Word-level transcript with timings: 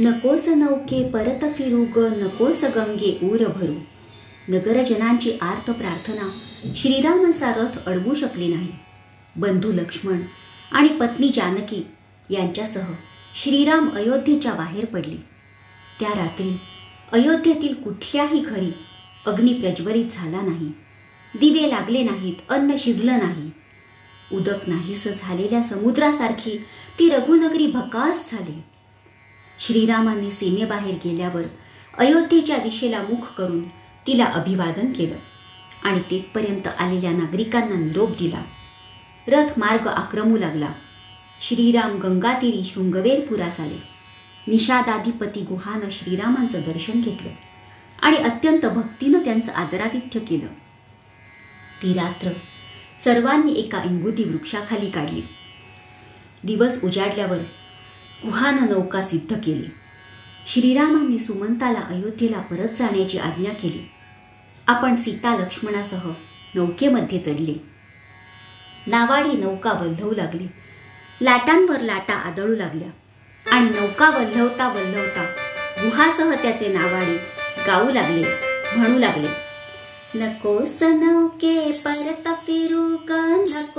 नकोस 0.00 0.48
नौके 0.48 1.10
परत 1.10 1.44
फिरू 1.56 1.84
ग 1.96 1.98
नकोस 1.98 2.64
गंगे 2.64 3.18
ऊर 3.22 3.44
भरू. 3.46 3.72
नगरजनांची 4.48 5.32
आर्त 5.42 5.70
प्रार्थना 5.70 6.28
श्रीरामांचा 6.76 7.52
रथ 7.56 7.78
अडवू 7.86 8.14
शकली 8.14 8.48
नाही. 8.54 8.72
बंधू 9.36 9.72
लक्ष्मण 9.72 10.20
आणि 10.72 10.88
पत्नी 10.88 11.28
जानकी 11.28 11.82
यांच्यासह 12.30 12.92
श्रीराम 13.34 13.90
अयोध्येच्या 13.90 14.52
बाहेर 14.52 14.84
पडले. 14.84 15.16
त्या 16.00 16.10
रात्री 16.10 16.50
अयोध्येतील 17.12 17.74
कुठल्याही 17.74 18.40
घरी 18.40 18.72
अग्नी 19.26 19.54
प्रज्वलित 19.54 20.06
झाला 20.10 20.40
नाही. 20.40 20.72
दिवे 21.40 21.68
लागले 21.70 22.02
नाहीत 22.02 22.34
अन्न 22.48 22.76
शिजलं 22.78 23.18
नाही. 23.18 23.50
उदक 24.32 24.68
नाहीसं 24.68 25.10
झालेल्या 25.16 25.62
समुद्रासारखी 25.62 26.58
ती 26.98 27.08
रघुनगरी 27.08 27.66
भकास 27.66 28.30
झाली. 28.32 28.62
श्रीरामांनी 29.60 30.30
सीमेबाहेर 30.30 30.94
गेल्यावर 31.04 31.42
अयोध्येच्या 31.98 32.56
दिशेला 32.56 33.02
मुख 33.02 33.26
करून 33.38 33.68
तिला 34.06 34.24
अभिवादन 34.24 34.92
केलं 34.92 35.16
आणि 35.82 36.00
तिथपर्यंत 36.10 36.66
आलेल्या 36.66 37.10
नागरिकांना 37.10 37.74
निरोप 37.74 38.10
दिला. 38.10 38.42
रथ 39.28 39.58
मार्ग 39.58 39.86
आक्रमू 39.86 40.36
लागला. 40.36 40.68
श्रीराम 41.40 41.98
गंगातीरी 41.98 42.64
शृंगवेरपुरास 42.64 43.60
आले. 43.60 43.98
निषादाधिपती 44.48 45.40
गुहानं 45.40 45.88
श्रीरामांचं 45.90 46.60
दर्शन 46.60 47.00
घेतलं 47.00 47.30
आणि 48.02 48.16
अत्यंत 48.16 48.66
भक्तीनं 48.66 49.18
त्यांचं 49.18 49.52
आदरातिथ्य 49.52 50.20
केलं. 50.20 50.46
ती 51.82 51.92
रात्र 51.92 52.30
सर्वांनी 53.00 53.52
एका 53.52 53.82
इंगुती 53.84 54.24
वृक्षाखाली 54.24 54.90
काढली. 54.90 55.22
दिवस 56.44 56.84
उजाडल्यावर 56.84 57.38
गुहानं 58.24 58.66
नौका 58.66 59.02
सिद्ध 59.02 59.36
केली. 59.44 59.66
श्रीरामांनी 60.46 61.18
सुमंताला 61.18 61.78
अयोध्येला 61.78 62.38
परत 62.38 62.68
जाण्याची 62.76 63.18
आज्ञा 63.18 63.52
केली. 63.52 63.90
आपण 64.66 64.94
सीता 64.94 65.36
लक्ष्मणासह 65.36 66.10
नौकेमध्ये 66.54 67.18
चढले. 67.18 67.54
नावाडी 68.86 69.36
नौका 69.36 69.72
वल्हवू 69.72 70.14
लागली. 70.14 70.46
लाटांवर 71.20 71.80
लाटा 71.80 72.14
आदळू 72.14 72.56
लागल्या. 72.56 72.88
आणि 73.50 73.70
नौका 73.80 74.10
वल्हवता 74.10 74.68
वल्हवता 74.68 75.24
गुहासह 75.82 76.34
त्याचे 76.34 76.68
नावाडी 76.68 77.16
गाऊ 77.66 77.90
लागले 77.90 78.24
म्हणू 78.76 78.98
लागले. 78.98 79.28
नकोस 80.14 80.82
नौके 80.82 81.70
परत 81.84 82.28
फिरू 82.28 82.96
ग 82.96 83.44
नको 83.48 83.77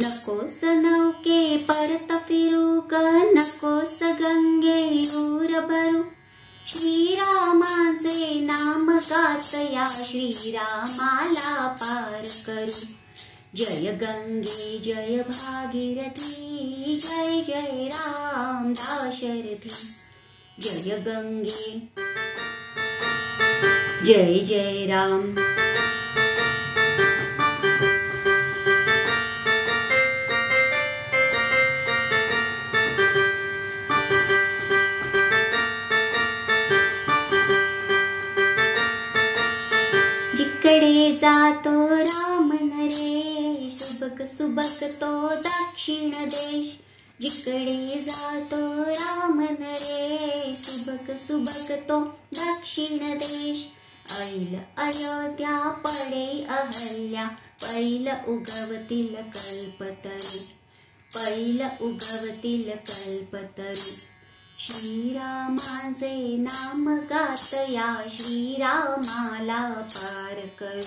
नकोस 0.00 0.60
नौके 0.64 1.56
परत 1.56 2.12
फिरू 2.28 2.80
ग 2.80 2.94
नकोस 3.36 4.00
गंगे 4.02 4.80
यूर 4.80 5.60
भरू। 5.60 6.04
श्रीरामाचे 6.66 8.40
नाम 8.40 8.90
गात 8.98 9.54
या 9.72 9.86
श्रीरामाला 9.86 11.66
पार 11.68 12.22
करू। 12.46 12.82
जय 13.54 13.92
गंगे 14.02 14.78
जय 14.78 15.24
भागीरथी 15.28 16.98
जय 17.02 17.42
जय 17.46 17.88
राम 17.92 18.72
दाशरथी। 18.72 19.74
जय 20.60 20.98
गंगे। 20.98 21.72
जय 24.04 24.40
जय 24.40 24.86
राम 24.86 25.22
जिकडे 40.66 41.16
जातो 41.16 41.96
राम 41.96 42.52
नरेश. 42.52 43.72
सुबक 43.72 44.22
सुबक 44.22 44.84
तो 44.84 45.28
दक्षिण 45.28 46.10
देश. 46.10 46.78
जिकडे 47.20 48.00
जातो 48.00 48.82
राम 48.82 49.40
नरेश. 49.40 50.58
सुबक 50.58 51.10
सुबक 51.10 51.72
तो 51.88 52.04
दक्षिण 52.34 52.98
देश. 52.98 53.66
ऐल 54.20 54.56
अयोध्या 54.76 55.68
पडे 55.68 56.46
अहल्या. 56.48 57.26
पैल 57.62 58.08
उगवतील 58.28 59.14
कल्पतरू 59.14 60.38
पैल 61.14 61.62
उगवतील 61.80 62.70
कल्पतरू 62.70 64.15
श्रीरामाचे 64.60 66.36
नाम 66.36 66.88
गातया 66.88 68.02
श्रीरामाला 68.08 69.70
पार 69.70 70.34
कर. 70.34 70.78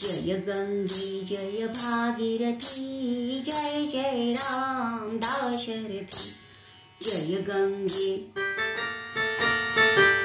जय 0.00 0.34
गंगे 0.34 1.20
जय 1.24 1.66
भागीरथी 1.66 3.42
जय 3.44 3.88
जय 3.92 4.34
राम 4.38 5.16
दाशरथी. 5.16 6.32
जय 7.02 7.36
गंगे. 7.36 8.32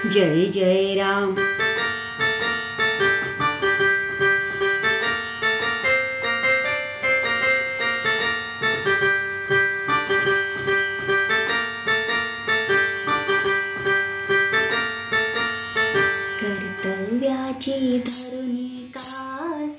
जय 0.09 0.45
जय 0.45 0.95
राम. 0.95 1.60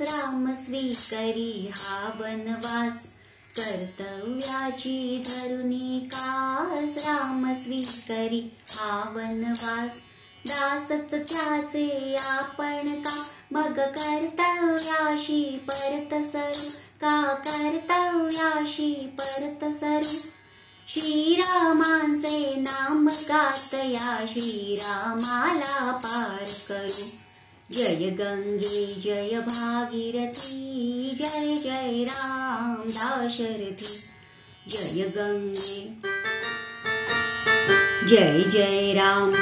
राम 0.03 0.55
स्वीकरी 0.55 1.71
हा 1.75 2.11
वनवास. 2.21 3.07
कर्तव्याची 3.57 5.23
धरुणी 5.27 6.09
कास 6.13 7.07
राम 7.07 7.53
स्वीकरी 7.53 8.57
हा 8.69 9.13
वनवास. 9.15 9.91
दासच 10.47 11.11
त्याचे 11.11 12.15
आपण 12.19 13.03
का? 13.03 13.25
मग 13.53 13.73
कर्तव्याशी 13.73 15.43
परत 15.43 16.33
सरू 16.33 16.71
का? 17.01 17.35
कर्तव्याशी 17.35 18.95
परत 18.95 19.65
सरू? 19.81 20.29
श्रीरामांचे 20.89 22.55
नाम 22.57 23.09
गात 23.09 23.75
या 23.75 24.25
श्रीरामाला 24.29 25.91
पार 25.91 26.45
करू. 26.69 27.22
जय 27.73 28.11
गंगे 28.11 29.01
जय 29.01 29.39
भागीरथी 29.41 31.15
जय 31.17 31.59
जय 31.63 32.05
राम 32.05 32.75
दाशरथी 32.75 34.11
जय 34.69 35.05
गंगे। 35.17 36.03
जय 38.07 38.45
जय 38.45 38.93
राम 38.93 39.33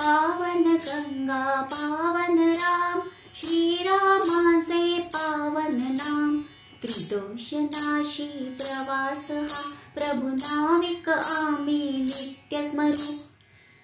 पावन 0.00 0.76
गंगा 0.76 1.68
पावन 1.72 2.52
राम 2.52 3.00
श्रीरामाचे 3.34 4.98
पावन 4.98 5.96
नाम. 6.00 6.40
त्रिदोषनाशी 6.82 8.24
प्रवास 8.24 9.30
हा 9.30 9.70
प्रभु 9.94 10.28
नाविक 10.28 11.08
आम्ही 11.08 11.90
नित्य 11.90 12.70
स्मरू. 12.70 13.14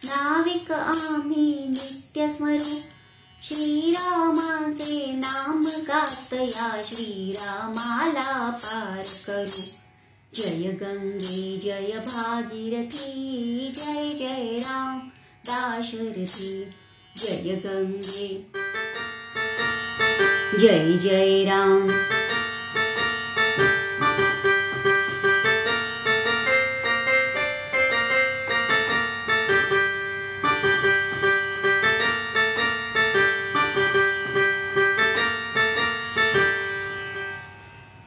नाविक 0.05 0.73
आम्ही 0.73 1.69
नित्य 1.69 2.35
स्मरू. 2.35 2.81
श्रीरामाचे 3.43 5.13
नाम 5.13 5.65
गातया 5.65 6.83
श्रीरामाला 6.83 8.51
पार 8.51 9.03
करू. 9.27 9.63
जय 10.35 10.69
गंगे 10.69 11.59
जय 11.59 12.03
भागीरथी 12.07 13.73
जय 13.73 14.15
जय 14.19 14.57
राम. 14.61 15.10
जय 17.17 17.57
गंगे 17.57 18.29
जय 20.59 20.97
जय 20.97 21.45
राम 21.45 21.89